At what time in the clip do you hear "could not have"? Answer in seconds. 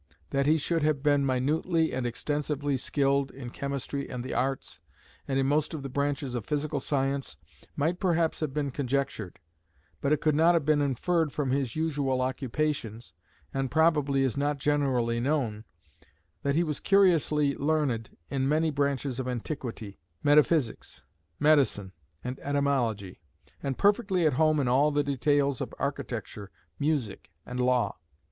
10.19-10.65